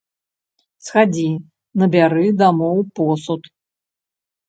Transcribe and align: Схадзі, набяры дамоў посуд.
Схадзі, 0.87 1.27
набяры 1.83 2.27
дамоў 2.43 2.77
посуд. 2.99 3.41